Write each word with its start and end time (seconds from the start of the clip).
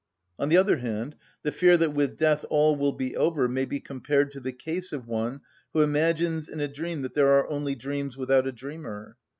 On 0.39 0.49
the 0.49 0.57
other 0.57 0.77
hand, 0.77 1.15
the 1.43 1.51
fear 1.51 1.77
that 1.77 1.93
with 1.93 2.17
death 2.17 2.43
all 2.49 2.75
will 2.75 2.91
be 2.91 3.15
over 3.15 3.47
may 3.47 3.65
be 3.65 3.79
compared 3.79 4.31
to 4.31 4.39
the 4.39 4.51
case 4.51 4.91
of 4.91 5.05
one 5.07 5.41
who 5.73 5.83
imagines 5.83 6.49
in 6.49 6.59
a 6.59 6.67
dream 6.67 7.03
that 7.03 7.13
there 7.13 7.31
are 7.33 7.47
only 7.51 7.75
dreams 7.75 8.17
without 8.17 8.47
a 8.47 8.51
dreamer. 8.51 9.15